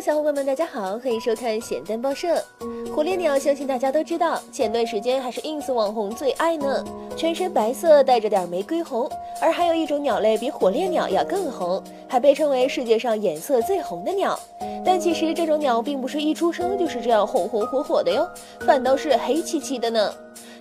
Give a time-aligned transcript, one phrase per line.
[0.00, 2.40] 小伙伴们，大家好，欢迎收看咸蛋报社。
[2.94, 6.84] 火烈鸟，相信大家都知道，前段时间还是 ins 网红最爱呢，
[7.16, 9.10] 全身白色，带着点玫瑰红。
[9.42, 14.38] 而还有一种鸟类比火烈鸟要更红，还被称为世界上颜色最红的鸟。
[14.84, 18.28] 但其实这种鸟并不是一出生就是这样红红火火的哟，
[18.60, 20.14] 反倒是黑漆漆的呢。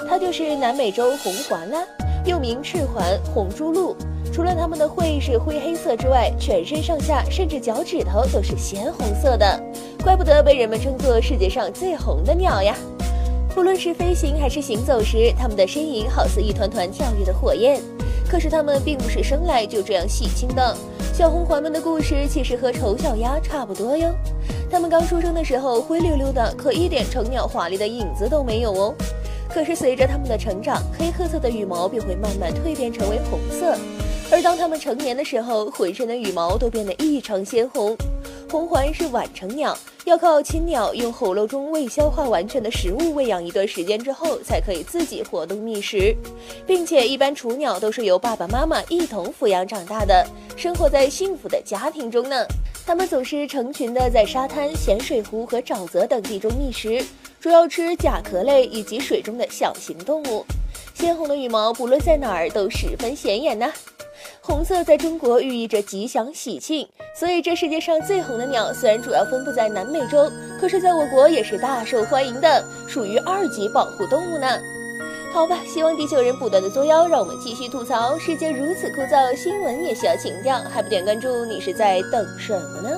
[0.10, 1.86] 它就是南美洲红环啦，
[2.26, 3.96] 又名赤环、红珠鹭。
[4.32, 9.60] 除了它们的喙是灰黑色之外，全身上下甚至脚趾头都是鲜红色的，
[10.04, 12.76] 怪不得被人们称作世界上最红的鸟呀！
[13.56, 17.82] 不论是飞行还是行走时，它们的身影好似一团团跳跃的火焰。
[18.30, 20.78] 可是它们并不是生来就这样喜庆的，
[21.14, 24.14] 小红环们的故事其实和丑小鸭差不多哟。
[24.70, 28.94] 它们刚出生的时候灰溜溜的，可一点成鸟华丽的影子都没有哦。
[29.50, 33.78] 可是随着它们的成长，黑褐色的羽毛便会慢慢蜕变成为红色。
[34.30, 37.96] 而当它们成年的时候，浑身的羽毛都变得异常鲜红。
[38.50, 46.16] 红环是晚成鸟，要靠亲鸟用喉咙中未消化完全的食物喂养一段时间之后，才可以自己活动觅食，
[46.66, 52.46] 并且一般雏鸟都是由爸爸妈妈一同抚养长大的，生活在幸福的家庭中呢。
[52.86, 57.04] 它们总是成群的在沙滩、咸水湖和沼泽等地中觅食，
[57.40, 60.46] 主要吃甲壳类以及水中的小型动物。
[60.94, 63.72] 鲜红的羽毛不论在哪儿都十分显眼呢。
[64.42, 74.48] 红色在中国寓意着吉祥喜庆，所以这世界上最红的鸟虽然主要分布在南美洲，可是在我国也是大受欢迎的，属于二级保护动物呢。
[75.34, 78.18] 好吧，希望地球人不断的作妖，让我们继续吐槽。
[78.18, 82.98] 世界如此枯燥，新闻也需要情调，还不点关注，你是在等什么呢？